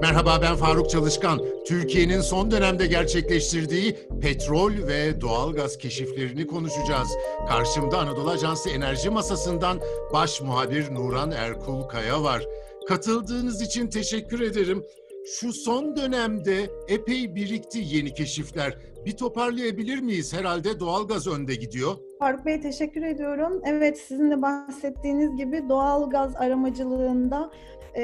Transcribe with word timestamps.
Merhaba 0.00 0.42
ben 0.42 0.56
Faruk 0.56 0.90
Çalışkan. 0.90 1.40
Türkiye'nin 1.66 2.20
son 2.20 2.50
dönemde 2.50 2.86
gerçekleştirdiği 2.86 3.96
petrol 4.22 4.72
ve 4.72 5.20
doğalgaz 5.20 5.78
keşiflerini 5.78 6.46
konuşacağız. 6.46 7.08
Karşımda 7.48 7.98
Anadolu 7.98 8.30
Ajansı 8.30 8.70
Enerji 8.70 9.10
Masası'ndan 9.10 9.80
baş 10.12 10.40
muhabir 10.40 10.94
Nuran 10.94 11.30
Erkul 11.30 11.82
Kaya 11.82 12.22
var. 12.22 12.46
Katıldığınız 12.88 13.62
için 13.62 13.88
teşekkür 13.88 14.40
ederim. 14.40 14.84
Şu 15.28 15.52
son 15.52 15.96
dönemde 15.96 16.70
epey 16.88 17.34
birikti 17.34 17.78
yeni 17.84 18.14
keşifler. 18.14 18.78
Bir 19.06 19.16
toparlayabilir 19.16 19.98
miyiz? 19.98 20.34
Herhalde 20.34 20.80
doğalgaz 20.80 21.26
önde 21.26 21.54
gidiyor. 21.54 21.94
Faruk 22.18 22.46
Bey 22.46 22.60
teşekkür 22.60 23.02
ediyorum. 23.02 23.62
Evet 23.64 23.98
sizin 23.98 24.30
de 24.30 24.42
bahsettiğiniz 24.42 25.36
gibi 25.36 25.68
doğal 25.68 26.10
gaz 26.10 26.36
aramacılığında 26.36 27.50
e, 27.96 28.02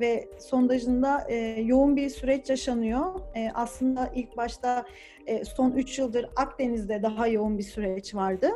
ve 0.00 0.28
sondajında 0.38 1.26
e, 1.28 1.36
yoğun 1.62 1.96
bir 1.96 2.08
süreç 2.08 2.50
yaşanıyor. 2.50 3.20
E, 3.34 3.50
aslında 3.54 4.12
ilk 4.14 4.36
başta 4.36 4.84
e, 5.26 5.44
son 5.44 5.70
3 5.70 5.98
yıldır 5.98 6.26
Akdeniz'de 6.36 7.02
daha 7.02 7.26
yoğun 7.26 7.58
bir 7.58 7.62
süreç 7.62 8.14
vardı. 8.14 8.50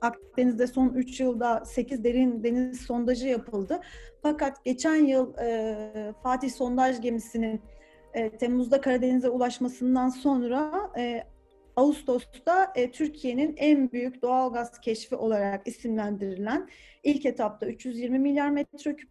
Akdeniz'de 0.00 0.66
son 0.66 0.88
3 0.88 1.20
yılda 1.20 1.64
8 1.64 2.04
derin 2.04 2.44
deniz 2.44 2.80
sondajı 2.80 3.28
yapıldı. 3.28 3.80
Fakat 4.22 4.64
geçen 4.64 5.06
yıl 5.06 5.38
e, 5.38 6.14
Fatih 6.22 6.50
sondaj 6.50 7.00
gemisinin 7.00 7.60
e, 8.14 8.30
Temmuz'da 8.30 8.80
Karadeniz'e 8.80 9.28
ulaşmasından 9.28 10.08
sonra 10.08 10.90
e, 10.98 11.24
Ağustos'ta 11.76 12.72
e, 12.74 12.90
Türkiye'nin 12.90 13.54
en 13.56 13.92
büyük 13.92 14.22
doğal 14.22 14.52
gaz 14.52 14.80
keşfi 14.80 15.16
olarak 15.16 15.68
isimlendirilen 15.68 16.68
ilk 17.02 17.26
etapta 17.26 17.66
320 17.66 18.18
milyar 18.18 18.50
metreküp 18.50 19.10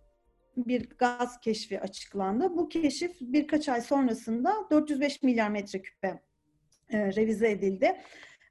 bir 0.57 0.89
gaz 0.89 1.39
keşfi 1.39 1.81
açıklandı. 1.81 2.57
Bu 2.57 2.69
keşif 2.69 3.11
birkaç 3.21 3.69
ay 3.69 3.81
sonrasında 3.81 4.53
405 4.71 5.23
milyar 5.23 5.49
metreküpe 5.49 6.21
e, 6.89 7.15
revize 7.15 7.51
edildi. 7.51 7.97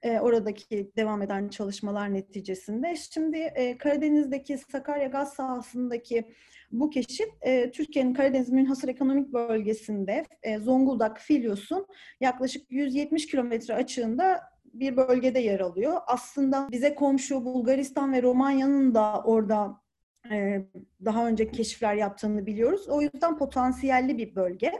E, 0.07 0.21
oradaki 0.21 0.93
devam 0.97 1.23
eden 1.23 1.49
çalışmalar 1.49 2.15
neticesinde. 2.15 2.97
Şimdi 2.97 3.39
e, 3.39 3.79
Karadeniz'deki 3.79 4.59
Sakarya 4.59 5.09
gaz 5.09 5.33
sahasındaki 5.33 6.33
bu 6.73 6.91
keşif 6.91 7.29
e, 7.41 7.71
Türkiye'nin 7.71 8.15
Karadeniz 8.15 8.51
Münhasır 8.51 8.89
Ekonomik 8.89 9.33
Bölgesi'nde 9.33 10.25
Zonguldak, 10.61 11.19
Filyos'un 11.19 11.87
yaklaşık 12.21 12.73
170 12.73 13.27
kilometre 13.27 13.75
açığında 13.75 14.41
bir 14.65 14.97
bölgede 14.97 15.39
yer 15.39 15.61
alıyor. 15.61 16.01
Aslında 16.07 16.69
bize 16.73 16.95
komşu 16.95 17.45
Bulgaristan 17.45 18.13
ve 18.13 18.23
Romanya'nın 18.23 18.95
da 18.95 19.23
orada 19.25 19.81
daha 21.05 21.29
önce 21.29 21.51
keşifler 21.51 21.95
yaptığını 21.95 22.47
biliyoruz. 22.47 22.89
O 22.89 23.03
yüzden 23.03 23.39
potansiyelli 23.39 24.19
bir 24.19 24.35
bölge 24.35 24.73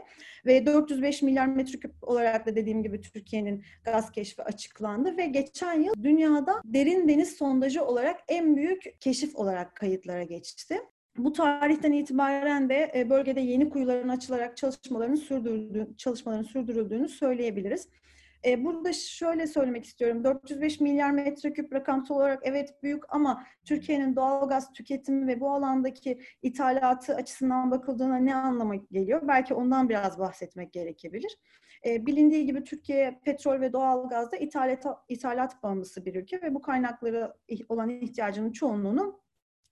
ve 0.45 0.65
405 0.65 1.21
milyar 1.21 1.47
metreküp 1.47 1.91
olarak 2.01 2.45
da 2.45 2.55
dediğim 2.55 2.83
gibi 2.83 3.01
Türkiye'nin 3.01 3.63
gaz 3.83 4.11
keşfi 4.11 4.43
açıklandı 4.43 5.17
ve 5.17 5.25
geçen 5.25 5.81
yıl 5.81 5.93
dünyada 6.03 6.61
derin 6.65 7.07
deniz 7.07 7.37
sondajı 7.37 7.85
olarak 7.85 8.19
en 8.27 8.55
büyük 8.55 8.83
keşif 8.99 9.35
olarak 9.35 9.75
kayıtlara 9.75 10.23
geçti. 10.23 10.79
Bu 11.17 11.33
tarihten 11.33 11.91
itibaren 11.91 12.69
de 12.69 12.91
e, 12.95 13.09
bölgede 13.09 13.41
yeni 13.41 13.69
kuyuların 13.69 14.09
açılarak 14.09 14.57
çalışmaların 14.57 15.15
sürdürüldüğünü, 15.15 15.97
çalışmaların 15.97 16.43
sürdürüldüğünü 16.43 17.09
söyleyebiliriz. 17.09 17.87
E, 18.47 18.65
burada 18.65 18.93
şöyle 18.93 19.47
söylemek 19.47 19.85
istiyorum. 19.85 20.23
405 20.23 20.79
milyar 20.79 21.11
metreküp 21.11 21.73
rakamsal 21.73 22.15
olarak 22.15 22.41
evet 22.43 22.83
büyük 22.83 23.03
ama 23.09 23.43
Türkiye'nin 23.65 24.15
doğal 24.15 24.49
gaz 24.49 24.73
tüketimi 24.73 25.27
ve 25.27 25.39
bu 25.39 25.51
alandaki 25.51 26.21
ithalatı 26.41 27.15
açısından 27.15 27.71
bakıldığında 27.71 28.15
ne 28.15 28.35
anlama 28.35 28.75
geliyor? 28.75 29.21
Belki 29.27 29.53
ondan 29.53 29.89
biraz 29.89 30.19
bahsetmek 30.19 30.73
gerekebilir. 30.73 31.37
E, 31.85 32.05
bilindiği 32.05 32.45
gibi 32.45 32.63
Türkiye 32.63 33.19
petrol 33.25 33.61
ve 33.61 33.73
doğal 33.73 34.09
gazda 34.09 34.37
ithalat, 34.37 34.85
ithalat 35.09 35.63
bağımlısı 35.63 36.05
bir 36.05 36.15
ülke 36.15 36.41
ve 36.41 36.55
bu 36.55 36.61
kaynakları 36.61 37.33
olan 37.69 37.89
ihtiyacının 37.89 38.51
çoğunluğunu 38.51 39.21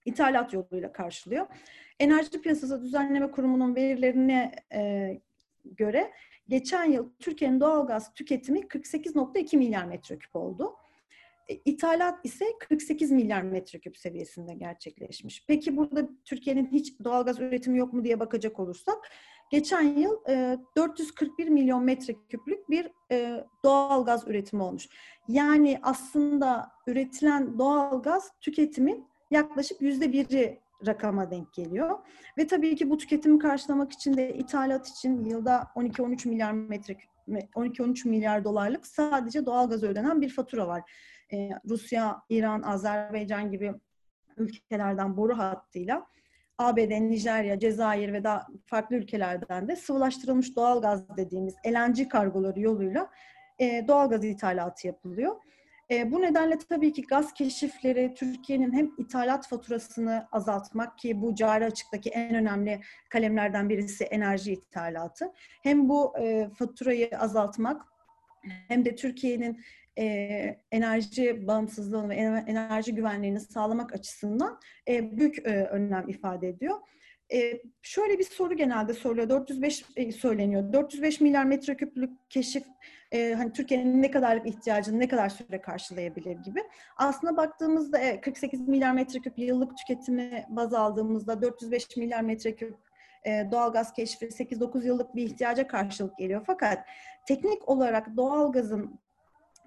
ithalat 0.05 0.53
yoluyla 0.53 0.91
karşılıyor. 0.91 1.47
Enerji 1.99 2.41
Piyasası 2.41 2.83
Düzenleme 2.83 3.31
Kurumu'nun 3.31 3.75
verilerine 3.75 4.51
e, 4.73 5.11
göre 5.65 6.11
geçen 6.47 6.91
yıl 6.91 7.09
Türkiye'nin 7.19 7.59
doğal 7.59 7.87
gaz 7.87 8.13
tüketimi 8.13 8.59
48.2 8.59 9.57
milyar 9.57 9.85
metreküp 9.85 10.35
oldu. 10.35 10.75
E, 11.47 11.53
ithalat 11.65 12.19
ise 12.23 12.45
48 12.59 13.11
milyar 13.11 13.41
metreküp 13.41 13.97
seviyesinde 13.97 14.53
gerçekleşmiş. 14.53 15.45
Peki 15.47 15.77
burada 15.77 16.09
Türkiye'nin 16.25 16.67
hiç 16.71 16.99
doğal 17.03 17.25
gaz 17.25 17.39
üretimi 17.39 17.77
yok 17.77 17.93
mu 17.93 18.03
diye 18.03 18.19
bakacak 18.19 18.59
olursak, 18.59 19.11
geçen 19.51 19.81
yıl 19.81 20.17
e, 20.29 20.57
441 20.77 21.47
milyon 21.47 21.83
metreküplük 21.83 22.69
bir 22.69 22.91
e, 23.11 23.45
doğal 23.63 24.05
gaz 24.05 24.27
üretimi 24.27 24.63
olmuş. 24.63 24.89
Yani 25.27 25.79
aslında 25.83 26.71
üretilen 26.87 27.59
doğal 27.59 28.01
gaz 28.01 28.31
tüketimin 28.41 29.07
yaklaşık 29.31 29.81
yüzde 29.81 30.13
biri 30.13 30.64
rakama 30.87 31.31
denk 31.31 31.53
geliyor. 31.53 31.99
Ve 32.37 32.47
tabii 32.47 32.75
ki 32.75 32.89
bu 32.89 32.97
tüketimi 32.97 33.39
karşılamak 33.39 33.91
için 33.91 34.17
de 34.17 34.33
ithalat 34.33 34.87
için 34.87 35.25
yılda 35.25 35.67
12-13 35.75 36.27
milyar 36.29 36.51
metre 36.51 36.97
12-13 37.27 38.09
milyar 38.09 38.43
dolarlık 38.43 38.87
sadece 38.87 39.45
doğalgaz 39.45 39.83
ödenen 39.83 40.21
bir 40.21 40.29
fatura 40.29 40.67
var. 40.67 40.91
Ee, 41.33 41.49
Rusya, 41.69 42.21
İran, 42.29 42.61
Azerbaycan 42.61 43.51
gibi 43.51 43.73
ülkelerden 44.37 45.17
boru 45.17 45.37
hattıyla 45.37 46.05
ABD, 46.57 47.09
Nijerya, 47.09 47.59
Cezayir 47.59 48.13
ve 48.13 48.23
daha 48.23 48.47
farklı 48.65 48.95
ülkelerden 48.95 49.67
de 49.67 49.75
sıvılaştırılmış 49.75 50.55
doğalgaz 50.55 51.17
dediğimiz 51.17 51.55
LNG 51.67 52.09
kargoları 52.09 52.59
yoluyla 52.59 53.09
e, 53.59 53.87
doğalgaz 53.87 54.25
ithalatı 54.25 54.87
yapılıyor. 54.87 55.35
E, 55.91 56.11
bu 56.11 56.21
nedenle 56.21 56.57
tabii 56.57 56.93
ki 56.93 57.01
gaz 57.01 57.33
keşifleri 57.33 58.13
Türkiye'nin 58.13 58.73
hem 58.73 58.91
ithalat 58.97 59.47
faturasını 59.47 60.27
azaltmak 60.31 60.97
ki 60.97 61.21
bu 61.21 61.35
cari 61.35 61.65
açıktaki 61.65 62.09
en 62.09 62.35
önemli 62.35 62.81
kalemlerden 63.09 63.69
birisi 63.69 64.03
enerji 64.03 64.53
ithalatı. 64.53 65.31
Hem 65.63 65.89
bu 65.89 66.13
e, 66.19 66.49
faturayı 66.59 67.09
azaltmak 67.19 67.81
hem 68.67 68.85
de 68.85 68.95
Türkiye'nin 68.95 69.63
e, 69.99 70.05
enerji 70.71 71.47
bağımsızlığını 71.47 72.09
ve 72.09 72.15
enerji 72.47 72.95
güvenliğini 72.95 73.39
sağlamak 73.39 73.93
açısından 73.93 74.59
e, 74.87 75.17
büyük 75.17 75.47
e, 75.47 75.63
önem 75.65 76.09
ifade 76.09 76.49
ediyor. 76.49 76.75
E, 77.33 77.61
şöyle 77.81 78.19
bir 78.19 78.23
soru 78.23 78.53
genelde 78.53 78.93
soruluyor. 78.93 79.29
405 79.29 79.85
e, 79.95 80.11
söyleniyor. 80.11 80.73
405 80.73 81.21
milyar 81.21 81.45
metreküplük 81.45 82.29
keşif 82.29 82.63
e, 83.11 83.33
hani 83.33 83.53
Türkiye'nin 83.53 84.01
ne 84.01 84.11
kadarlık 84.11 84.47
ihtiyacını 84.47 84.99
ne 84.99 85.07
kadar 85.07 85.29
süre 85.29 85.61
karşılayabilir 85.61 86.37
gibi. 86.37 86.63
Aslında 86.97 87.37
baktığımızda 87.37 87.99
e, 87.99 88.21
48 88.21 88.67
milyar 88.67 88.93
metreküp 88.93 89.39
yıllık 89.39 89.77
tüketimi 89.77 90.45
baz 90.49 90.73
aldığımızda 90.73 91.41
405 91.41 91.97
milyar 91.97 92.21
metreküp 92.21 92.75
e, 93.25 93.47
doğalgaz 93.51 93.93
keşfi 93.93 94.25
8-9 94.25 94.85
yıllık 94.85 95.15
bir 95.15 95.23
ihtiyaca 95.23 95.67
karşılık 95.67 96.17
geliyor. 96.17 96.43
Fakat 96.47 96.85
teknik 97.27 97.69
olarak 97.69 98.17
doğalgazın 98.17 98.99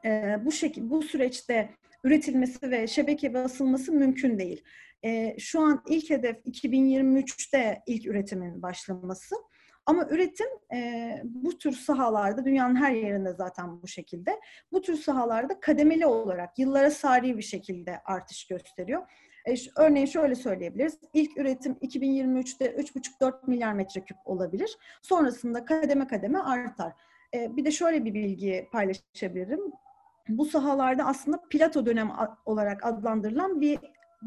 e, 0.04 0.36
bu 0.44 0.52
şekil 0.52 0.90
bu 0.90 1.02
süreçte 1.02 1.70
üretilmesi 2.04 2.70
ve 2.70 2.86
şebeke 2.86 3.34
basılması 3.34 3.92
mümkün 3.92 4.38
değil. 4.38 4.64
E, 5.04 5.36
şu 5.38 5.60
an 5.60 5.82
ilk 5.88 6.10
hedef 6.10 6.36
2023'te 6.46 7.82
ilk 7.86 8.06
üretimin 8.06 8.62
başlaması. 8.62 9.34
Ama 9.86 10.06
üretim 10.10 10.46
e, 10.74 11.12
bu 11.24 11.58
tür 11.58 11.72
sahalarda, 11.72 12.44
dünyanın 12.44 12.76
her 12.76 12.92
yerinde 12.92 13.32
zaten 13.32 13.82
bu 13.82 13.88
şekilde, 13.88 14.40
bu 14.72 14.82
tür 14.82 14.96
sahalarda 14.96 15.60
kademeli 15.60 16.06
olarak 16.06 16.58
yıllara 16.58 16.90
sari 16.90 17.36
bir 17.36 17.42
şekilde 17.42 18.00
artış 18.04 18.46
gösteriyor. 18.46 19.02
E, 19.46 19.54
örneğin 19.76 20.06
şöyle 20.06 20.34
söyleyebiliriz. 20.34 20.98
İlk 21.12 21.38
üretim 21.38 21.72
2023'te 21.72 22.66
3,5-4 22.66 23.32
milyar 23.46 23.72
metreküp 23.72 24.16
olabilir. 24.24 24.78
Sonrasında 25.02 25.64
kademe 25.64 26.06
kademe 26.06 26.38
artar. 26.38 26.92
E, 27.34 27.56
bir 27.56 27.64
de 27.64 27.70
şöyle 27.70 28.04
bir 28.04 28.14
bilgi 28.14 28.68
paylaşabilirim. 28.72 29.60
Bu 30.28 30.44
sahalarda 30.44 31.04
aslında 31.04 31.40
plato 31.50 31.86
dönem 31.86 32.10
olarak 32.46 32.86
adlandırılan 32.86 33.60
bir 33.60 33.78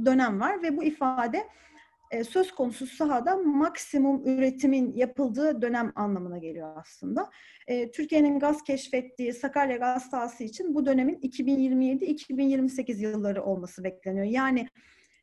dönem 0.06 0.40
var 0.40 0.64
ve 0.64 0.78
bu 0.78 0.84
ifade 0.84 1.48
e, 2.12 2.24
söz 2.24 2.52
konusu 2.52 2.88
sahada 2.88 3.38
maksimum 3.38 4.28
üretimin 4.28 4.94
yapıldığı 4.94 5.62
dönem 5.62 5.92
anlamına 5.96 6.38
geliyor 6.38 6.78
aslında. 6.78 7.30
E, 7.68 7.92
Türkiye'nin 7.92 8.40
gaz 8.40 8.64
keşfettiği 8.64 9.34
Sakarya 9.34 9.78
gaz 9.78 10.10
sahası 10.10 10.44
için 10.44 10.76
bu 10.76 10.86
dönemin 10.86 11.16
2027-2028 11.16 12.98
yılları 12.98 13.44
olması 13.44 13.84
bekleniyor. 13.84 14.26
Yani 14.26 14.68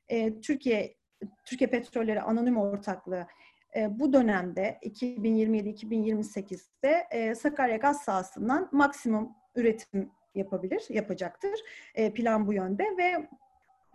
e, 0.09 0.41
Türkiye 0.41 0.99
Türkiye 1.45 1.71
Petrolleri 1.71 2.21
Anonim 2.21 2.57
Ortaklığı 2.57 3.27
bu 3.91 4.13
dönemde 4.13 4.79
2027-2028'de 4.83 7.07
e, 7.11 7.35
Sakarya 7.35 7.77
gaz 7.77 8.03
sahasından 8.03 8.69
maksimum 8.73 9.33
üretim 9.57 10.11
yapabilir, 10.35 10.87
yapacaktır. 10.89 11.61
Plan 12.15 12.47
bu 12.47 12.53
yönde 12.53 12.85
ve 12.99 13.29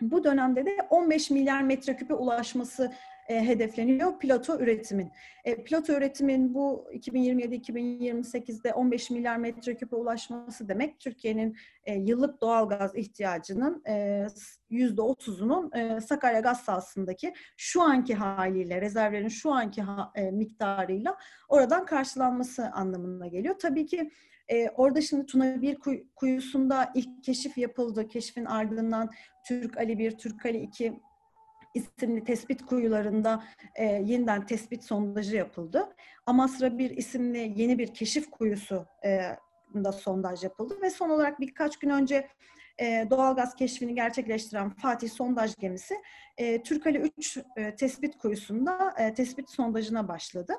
bu 0.01 0.23
dönemde 0.23 0.65
de 0.65 0.77
15 0.89 1.29
milyar 1.29 1.61
metreküpe 1.61 2.13
ulaşması 2.13 2.91
e, 3.29 3.47
hedefleniyor 3.47 4.19
plato 4.19 4.59
üretimin. 4.59 5.11
E, 5.45 5.63
plato 5.63 5.93
üretimin 5.93 6.53
bu 6.53 6.87
2027-2028'de 6.93 8.73
15 8.73 9.09
milyar 9.09 9.37
metreküpe 9.37 9.95
ulaşması 9.95 10.67
demek 10.69 10.99
Türkiye'nin 10.99 11.57
e, 11.85 11.95
yıllık 11.95 12.41
doğal 12.41 12.69
gaz 12.69 12.95
ihtiyacının 12.95 13.83
e, 13.87 14.27
%30'unun 14.71 15.77
e, 15.77 16.01
Sakarya 16.01 16.39
gaz 16.39 16.59
sahasındaki 16.59 17.33
şu 17.57 17.81
anki 17.81 18.15
haliyle, 18.15 18.81
rezervlerin 18.81 19.27
şu 19.27 19.51
anki 19.51 19.81
ha, 19.81 20.11
e, 20.15 20.31
miktarıyla 20.31 21.17
oradan 21.49 21.85
karşılanması 21.85 22.71
anlamına 22.71 23.27
geliyor. 23.27 23.55
Tabii 23.59 23.85
ki 23.85 24.11
e, 24.51 24.69
orada 24.69 25.01
şimdi 25.01 25.25
Tuna 25.25 25.61
bir 25.61 25.77
kuyusunda 26.15 26.91
ilk 26.95 27.23
keşif 27.23 27.57
yapıldı. 27.57 28.07
Keşfin 28.07 28.45
ardından 28.45 29.09
Türk 29.47 29.77
Ali 29.77 29.99
1, 29.99 30.17
Türk 30.17 30.45
Ali 30.45 30.57
2 30.57 30.99
isimli 31.73 32.23
tespit 32.23 32.65
kuyularında 32.65 33.43
e, 33.75 33.85
yeniden 33.85 34.45
tespit 34.45 34.83
sondajı 34.83 35.35
yapıldı. 35.35 35.95
Amasra 36.25 36.77
1 36.77 36.89
isimli 36.89 37.53
yeni 37.61 37.77
bir 37.77 37.93
keşif 37.93 38.31
kuyusu 38.31 38.85
e, 39.05 39.19
da 39.73 39.91
sondaj 39.91 40.43
yapıldı 40.43 40.81
ve 40.81 40.89
son 40.89 41.09
olarak 41.09 41.39
birkaç 41.39 41.79
gün 41.79 41.89
önce 41.89 42.27
e, 42.81 43.07
doğalgaz 43.09 43.55
keşfini 43.55 43.95
gerçekleştiren 43.95 44.69
Fatih 44.69 45.09
sondaj 45.09 45.55
gemisi 45.55 45.95
e, 46.37 46.63
Türkali 46.63 46.97
3 46.97 47.37
e, 47.57 47.75
tespit 47.75 48.17
kuyusunda 48.17 48.93
e, 48.97 49.13
tespit 49.13 49.49
sondajına 49.49 50.07
başladı. 50.07 50.53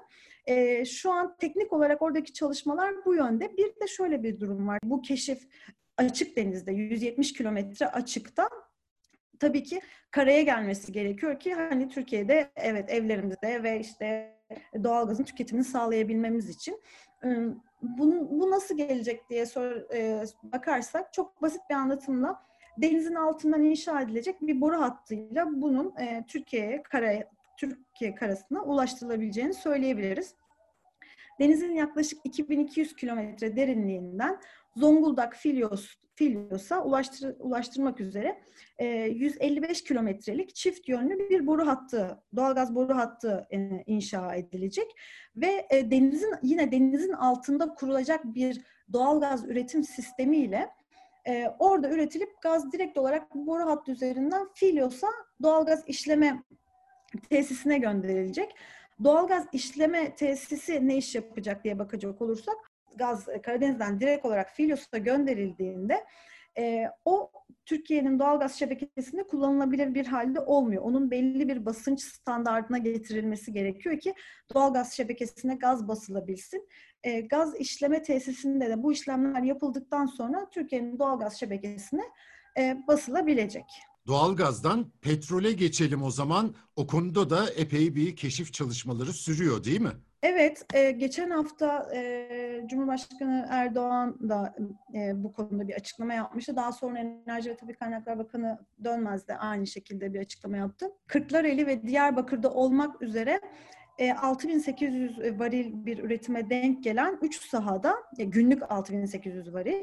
Şu 0.87 1.13
an 1.13 1.37
teknik 1.37 1.73
olarak 1.73 2.03
oradaki 2.03 2.33
çalışmalar 2.33 3.05
bu 3.05 3.15
yönde. 3.15 3.57
Bir 3.57 3.67
de 3.67 3.87
şöyle 3.89 4.23
bir 4.23 4.41
durum 4.41 4.69
var. 4.69 4.79
Bu 4.85 5.03
keşif 5.03 5.43
açık 5.97 6.37
denizde 6.37 6.73
170 6.73 7.33
kilometre 7.33 7.87
açıkta 7.87 8.49
tabii 9.41 9.63
ki 9.63 9.81
karaya 10.11 10.43
gelmesi 10.43 10.93
gerekiyor 10.93 11.41
ki 11.41 11.55
hani 11.55 11.89
Türkiye'de 11.89 12.51
evet 12.57 12.91
evlerimizde 12.91 13.63
ve 13.63 13.81
işte 13.81 14.35
doğalgazın 14.85 15.25
tüketimini 15.25 15.65
sağlayabilmemiz 15.65 16.49
için. 16.49 16.81
Bu, 17.85 18.29
bu 18.41 18.51
nasıl 18.51 18.77
gelecek 18.77 19.31
diye 19.31 19.47
sor, 19.47 19.95
e, 19.95 20.25
bakarsak 20.43 21.13
çok 21.13 21.43
basit 21.43 21.61
bir 21.71 21.75
anlatımla 21.75 22.43
denizin 22.79 23.15
altından 23.15 23.63
inşa 23.63 24.01
edilecek 24.01 24.43
bir 24.43 24.61
boru 24.61 24.81
hattıyla 24.81 25.47
bunun 25.53 25.97
e, 25.97 26.25
Türkiye'ye 26.29 26.83
karaya 26.83 27.31
Türkiye 27.57 28.15
karasına 28.15 28.63
ulaştırılabileceğini 28.63 29.55
söyleyebiliriz. 29.55 30.35
Denizin 31.41 31.75
yaklaşık 31.75 32.21
2200 32.25 32.97
kilometre 32.97 33.57
derinliğinden 33.57 34.41
Zonguldak 34.77 35.35
Filyos, 35.35 35.95
Filyos'a 36.15 36.85
ulaştır, 36.85 37.37
ulaştırmak 37.39 38.01
üzere 38.01 38.41
e, 38.79 38.87
155 38.87 39.85
kilometrelik 39.85 40.55
çift 40.55 40.89
yönlü 40.89 41.31
bir 41.31 41.47
boru 41.47 41.67
hattı, 41.67 42.23
doğalgaz 42.37 42.75
boru 42.75 42.97
hattı 42.97 43.47
e, 43.53 43.85
inşa 43.87 44.35
edilecek 44.35 44.87
ve 45.37 45.67
e, 45.71 45.91
denizin 45.91 46.35
yine 46.43 46.73
denizin 46.73 47.13
altında 47.13 47.75
kurulacak 47.75 48.25
bir 48.25 48.61
doğalgaz 48.93 49.45
üretim 49.45 49.85
sistemiyle 49.85 50.71
e, 51.27 51.49
orada 51.59 51.91
üretilip 51.91 52.43
gaz 52.43 52.73
direkt 52.73 52.99
olarak 52.99 53.35
boru 53.35 53.67
hattı 53.67 53.93
üzerinden 53.93 54.49
Filyos'a 54.55 55.09
doğalgaz 55.43 55.83
işleme 55.87 56.43
tesisine 57.31 57.79
gönderilecek. 57.79 58.55
Doğalgaz 59.05 59.47
işleme 59.53 60.15
tesisi 60.15 60.89
ne 60.89 60.97
iş 60.97 61.15
yapacak 61.15 61.65
diye 61.65 61.79
bakacak 61.79 62.23
olursak 62.23 62.74
gaz 62.97 63.29
e, 63.29 63.43
Karadeniz'den 63.43 64.01
direkt 64.01 64.25
olarak 64.25 64.51
Filyos'a 64.51 64.99
gönderildiğinde 64.99 66.05
e, 66.59 66.91
o 67.05 67.31
Türkiye'nin 67.67 68.19
doğalgaz 68.19 68.59
şebekesinde 68.59 69.27
kullanılabilir 69.27 69.95
bir 69.95 70.07
halde 70.07 70.41
olmuyor. 70.41 70.83
Onun 70.83 71.11
belli 71.11 71.49
bir 71.49 71.67
basınç 71.67 72.03
standartına 72.03 72.79
getirilmesi 72.79 73.53
gerekiyor 73.53 74.01
ki 74.01 74.15
doğalgaz 74.55 74.93
şebekesine 74.93 75.55
gaz 75.55 75.89
basılabilsin. 75.89 76.69
E, 77.03 77.21
gaz 77.21 77.61
işleme 77.61 78.03
tesisinde 78.03 78.69
de 78.69 78.83
bu 78.83 78.93
işlemler 78.93 79.43
yapıldıktan 79.43 80.07
sonra 80.07 80.51
Türkiye'nin 80.51 80.99
doğalgaz 80.99 81.41
şebekesine 81.41 82.03
e, 82.59 82.77
basılabilecek. 82.89 83.65
Doğalgazdan 84.07 84.93
petrole 85.01 85.53
geçelim 85.53 86.03
o 86.03 86.11
zaman. 86.11 86.55
O 86.77 86.87
konuda 86.87 87.31
da 87.31 87.51
epey 87.51 87.95
bir 87.95 88.17
keşif 88.17 88.53
çalışmaları 88.53 89.13
sürüyor 89.13 89.65
değil 89.65 89.81
mi? 89.81 89.93
Evet, 90.25 90.67
e, 90.75 90.91
geçen 90.91 91.31
hafta 91.31 91.91
e, 91.95 92.65
Cumhurbaşkanı 92.67 93.47
Erdoğan 93.51 94.29
da 94.29 94.55
e, 94.95 95.25
bu 95.25 95.33
konuda 95.33 95.69
bir 95.69 95.75
açıklama 95.75 96.15
yapmıştı. 96.15 96.57
Daha 96.57 96.73
sonra 96.73 96.99
Enerji 96.99 97.51
ve 97.51 97.57
Tabii 97.57 97.75
Kaynaklar 97.75 98.19
Bakanı 98.19 98.59
Dönmez 98.85 99.29
de 99.29 99.37
aynı 99.37 99.67
şekilde 99.67 100.15
bir 100.15 100.21
açıklama 100.21 100.57
yaptı. 100.57 100.93
Kırklareli 101.07 101.67
ve 101.67 101.83
Diyarbakır'da 101.83 102.55
olmak 102.55 103.03
üzere 103.03 103.41
6800 104.23 105.19
e, 105.19 105.39
varil 105.39 105.87
bir 105.87 105.99
üretime 105.99 106.51
denk 106.51 106.85
gelen 106.85 107.19
3 107.23 107.41
sahada, 107.49 107.95
e, 108.19 108.25
günlük 108.25 108.73
6800 108.73 109.55
varil, 109.55 109.83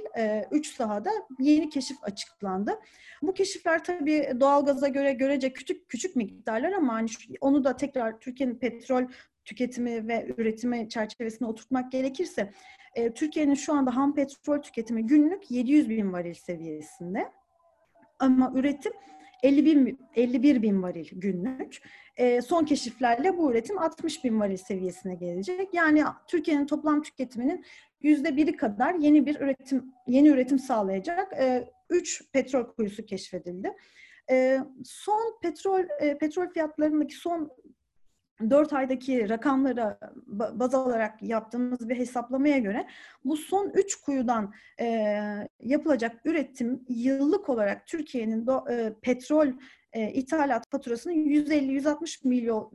3 0.52 0.72
e, 0.72 0.76
sahada 0.76 1.10
yeni 1.40 1.70
keşif 1.70 1.98
açıklandı. 2.04 2.80
Bu 3.22 3.34
keşifler 3.34 3.84
tabii 3.84 4.32
doğalgaza 4.40 4.88
göre 4.88 5.14
görece 5.14 5.54
küçük 5.54 5.90
küçük 5.90 6.16
miktarlar 6.16 6.72
ama 6.72 6.94
hani 6.94 7.08
onu 7.42 7.64
da 7.64 7.78
tekrar 7.78 8.20
Türkiye'nin 8.20 8.56
petrol 8.56 9.04
tüketimi 9.46 10.08
ve 10.08 10.28
üretimi 10.38 10.90
çerçevesine 10.90 11.48
oturtmak 11.48 11.92
gerekirse 11.92 12.52
Türkiye'nin 13.16 13.54
şu 13.54 13.74
anda 13.74 13.96
ham 13.96 14.16
petrol 14.16 14.62
tüketimi 14.62 15.08
günlük 15.08 15.52
700 15.52 15.90
bin 15.90 16.14
varil 16.14 16.34
seviyesinde. 16.34 17.32
Ama 18.20 18.52
üretim 18.56 18.94
50 19.44 19.66
bin, 19.66 20.00
51 20.16 20.62
bin 20.62 20.84
varil 20.84 21.08
günlük. 21.12 21.78
E, 22.18 22.42
son 22.42 22.66
keşiflerle 22.66 23.38
bu 23.38 23.52
üretim 23.52 23.80
60 23.80 24.24
bin 24.24 24.40
varil 24.40 24.58
seviyesine 24.58 25.16
gelecek. 25.16 25.74
Yani 25.74 26.04
Türkiye'nin 26.28 26.66
toplam 26.66 27.02
tüketiminin 27.02 27.66
yüzde 28.02 28.38
biri 28.38 28.58
kadar 28.58 28.94
yeni 28.94 29.26
bir 29.26 29.40
üretim 29.40 29.94
yeni 30.08 30.28
üretim 30.28 30.60
sağlayacak 30.60 31.34
e, 31.34 31.70
üç 31.90 32.32
petrol 32.32 32.64
kuyusu 32.64 33.06
keşfedildi. 33.06 33.74
E, 34.32 34.60
son 34.84 35.40
petrol 35.42 35.84
e, 36.00 36.18
petrol 36.18 36.50
fiyatlarındaki 36.50 37.16
son 37.16 37.52
4 38.50 38.74
aydaki 38.74 39.30
rakamlara 39.30 40.00
baz 40.54 40.76
alarak 40.76 41.24
yaptığımız 41.24 41.90
bir 41.90 41.98
hesaplamaya 41.98 42.58
göre 42.58 42.88
bu 43.26 43.38
son 43.38 43.72
3 43.74 43.96
kuyudan 43.96 44.54
e, 44.80 45.48
yapılacak 45.60 46.22
üretim 46.26 46.86
yıllık 46.90 47.50
olarak 47.50 47.88
Türkiye'nin 47.88 48.48
e, 48.70 48.94
petrol 49.02 49.48
e, 49.94 50.12
ithalat 50.12 50.64
faturasını 50.72 51.14
150-160 51.14 52.28
milyon, 52.28 52.72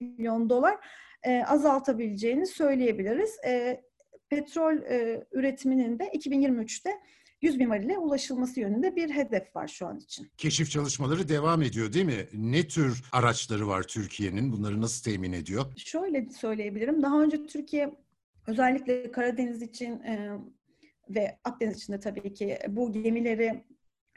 milyon 0.00 0.50
dolar 0.50 0.76
e, 1.22 1.44
azaltabileceğini 1.44 2.46
söyleyebiliriz. 2.46 3.38
E, 3.46 3.82
petrol 4.28 4.76
e, 4.76 5.24
üretiminin 5.32 5.98
de 5.98 6.04
2023'te 6.04 6.90
100 7.42 7.58
bin 7.58 7.70
varile 7.70 7.98
ulaşılması 7.98 8.60
yönünde 8.60 8.96
bir 8.96 9.10
hedef 9.10 9.56
var 9.56 9.68
şu 9.68 9.86
an 9.86 9.98
için. 9.98 10.30
Keşif 10.36 10.70
çalışmaları 10.70 11.28
devam 11.28 11.62
ediyor 11.62 11.92
değil 11.92 12.04
mi? 12.04 12.26
Ne 12.32 12.68
tür 12.68 13.02
araçları 13.12 13.68
var 13.68 13.82
Türkiye'nin? 13.82 14.52
Bunları 14.52 14.80
nasıl 14.80 15.10
temin 15.10 15.32
ediyor? 15.32 15.64
Şöyle 15.76 16.30
söyleyebilirim. 16.30 17.02
Daha 17.02 17.22
önce 17.22 17.46
Türkiye 17.46 17.94
özellikle 18.46 19.12
Karadeniz 19.12 19.62
için 19.62 20.00
e, 20.00 20.38
ve 21.08 21.38
Akdeniz 21.44 21.76
için 21.76 21.92
de 21.92 22.00
tabii 22.00 22.34
ki 22.34 22.58
bu 22.68 22.92
gemileri 22.92 23.64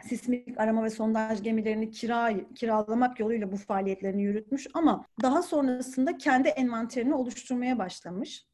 sismik 0.03 0.59
arama 0.59 0.83
ve 0.83 0.89
sondaj 0.89 1.43
gemilerini 1.43 1.91
kira, 1.91 2.33
kiralamak 2.55 3.19
yoluyla 3.19 3.51
bu 3.51 3.57
faaliyetlerini 3.57 4.23
yürütmüş 4.23 4.67
ama 4.73 5.05
daha 5.21 5.43
sonrasında 5.43 6.17
kendi 6.17 6.47
envanterini 6.47 7.15
oluşturmaya 7.15 7.77
başlamış. 7.77 8.45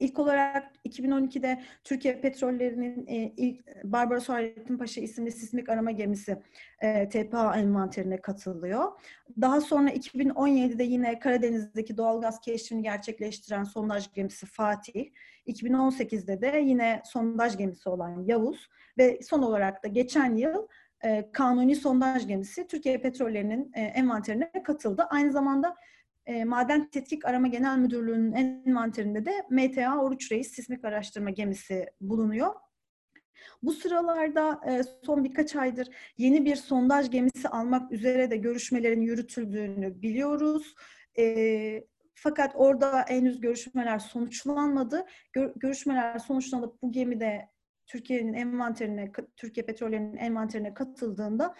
İlk 0.00 0.18
olarak 0.18 0.72
2012'de 0.88 1.62
Türkiye 1.84 2.20
Petrollerinin 2.20 3.06
e, 3.06 3.32
ilk 3.36 3.84
Barbaros 3.84 4.28
Hayrettin 4.28 4.78
Paşa 4.78 5.00
isimli 5.00 5.32
sismik 5.32 5.68
arama 5.68 5.90
gemisi 5.90 6.42
e, 6.80 7.08
TPA 7.08 7.56
envanterine 7.56 8.20
katılıyor. 8.20 8.92
Daha 9.40 9.60
sonra 9.60 9.90
2017'de 9.90 10.84
yine 10.84 11.18
Karadeniz'deki 11.18 11.96
doğalgaz 11.96 12.40
keşfini 12.40 12.82
gerçekleştiren 12.82 13.64
sondaj 13.64 14.12
gemisi 14.12 14.46
Fatih. 14.46 15.10
2018'de 15.46 16.40
de 16.40 16.58
yine 16.58 17.02
sondaj 17.04 17.56
gemisi 17.56 17.88
olan 17.88 18.24
Yavuz 18.26 18.68
ve 18.98 19.18
son 19.22 19.42
olarak 19.42 19.84
da 19.84 19.88
geçen 19.88 20.36
yıl 20.36 20.66
e, 21.04 21.30
kanuni 21.32 21.76
sondaj 21.76 22.26
gemisi 22.26 22.66
Türkiye 22.66 23.00
Petrollerinin 23.00 23.72
e, 23.74 23.80
envanterine 23.80 24.50
katıldı. 24.64 25.06
Aynı 25.10 25.32
zamanda 25.32 25.76
e, 26.26 26.44
Maden 26.44 26.90
Tetkik 26.90 27.24
Arama 27.24 27.46
Genel 27.46 27.78
Müdürlüğü'nün 27.78 28.32
envanterinde 28.32 29.24
de 29.24 29.32
MTA 29.50 29.98
Oruç 29.98 30.32
Reis 30.32 30.52
sismik 30.54 30.84
araştırma 30.84 31.30
gemisi 31.30 31.86
bulunuyor. 32.00 32.54
Bu 33.62 33.72
sıralarda 33.72 34.60
e, 34.66 34.82
son 35.06 35.24
birkaç 35.24 35.56
aydır 35.56 35.88
yeni 36.18 36.44
bir 36.44 36.56
sondaj 36.56 37.10
gemisi 37.10 37.48
almak 37.48 37.92
üzere 37.92 38.30
de 38.30 38.36
görüşmelerin 38.36 39.00
yürütüldüğünü 39.00 40.02
biliyoruz. 40.02 40.74
E, 41.18 41.84
Fakat 42.16 42.52
orada 42.54 43.04
henüz 43.08 43.40
görüşmeler 43.40 43.98
sonuçlanmadı. 43.98 45.06
Gör- 45.32 45.52
görüşmeler 45.56 46.18
sonuçlanıp 46.18 46.82
bu 46.82 46.92
gemi 46.92 47.20
de 47.20 47.48
Türkiye'nin 47.86 48.32
envanterine, 48.32 49.12
Türkiye 49.36 49.66
Petrollerinin 49.66 50.16
envanterine 50.16 50.74
katıldığında 50.74 51.54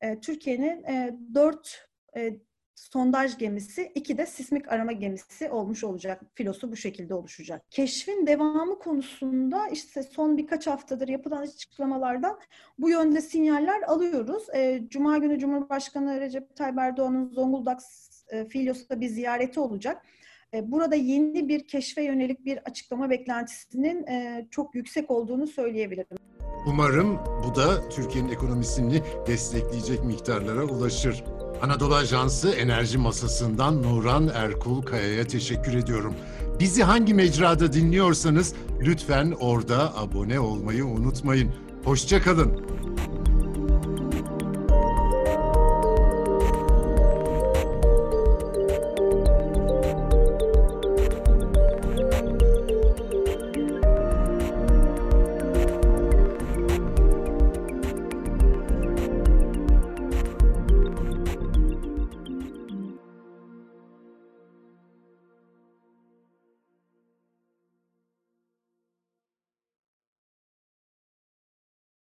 e, 0.00 0.20
Türkiye'nin 0.20 0.84
e, 0.84 1.16
dört 1.34 1.88
e, 2.16 2.40
sondaj 2.80 3.38
gemisi, 3.38 3.92
iki 3.94 4.18
de 4.18 4.26
sismik 4.26 4.72
arama 4.72 4.92
gemisi 4.92 5.50
olmuş 5.50 5.84
olacak. 5.84 6.22
Filosu 6.34 6.72
bu 6.72 6.76
şekilde 6.76 7.14
oluşacak. 7.14 7.62
Keşfin 7.70 8.26
devamı 8.26 8.78
konusunda 8.78 9.68
işte 9.68 10.02
son 10.02 10.38
birkaç 10.38 10.66
haftadır 10.66 11.08
yapılan 11.08 11.42
açıklamalardan 11.42 12.38
bu 12.78 12.90
yönde 12.90 13.20
sinyaller 13.20 13.82
alıyoruz. 13.82 14.46
E, 14.54 14.82
Cuma 14.88 15.18
günü 15.18 15.38
Cumhurbaşkanı 15.38 16.20
Recep 16.20 16.56
Tayyip 16.56 16.78
Erdoğan'ın 16.78 17.28
Zonguldak 17.28 17.80
e, 18.28 18.44
Filyos'ta 18.44 19.00
bir 19.00 19.08
ziyareti 19.08 19.60
olacak. 19.60 20.02
E, 20.54 20.72
burada 20.72 20.94
yeni 20.94 21.48
bir 21.48 21.66
keşfe 21.66 22.02
yönelik 22.02 22.44
bir 22.44 22.58
açıklama 22.58 23.10
beklentisinin 23.10 24.06
e, 24.06 24.46
çok 24.50 24.74
yüksek 24.74 25.10
olduğunu 25.10 25.46
söyleyebilirim. 25.46 26.16
Umarım 26.66 27.18
bu 27.44 27.54
da 27.54 27.88
Türkiye'nin 27.88 28.32
ekonomisini 28.32 29.02
destekleyecek 29.26 30.04
miktarlara 30.04 30.64
ulaşır. 30.64 31.24
Anadolu 31.62 31.94
Ajansı 31.94 32.50
Enerji 32.50 32.98
Masası'ndan 32.98 33.82
Nuran 33.82 34.30
Erkul 34.34 34.82
Kaya'ya 34.82 35.26
teşekkür 35.26 35.74
ediyorum. 35.74 36.14
Bizi 36.60 36.82
hangi 36.82 37.14
mecrada 37.14 37.72
dinliyorsanız 37.72 38.54
lütfen 38.80 39.34
orada 39.40 39.96
abone 39.96 40.40
olmayı 40.40 40.84
unutmayın. 40.86 41.50
Hoşçakalın. 41.84 42.64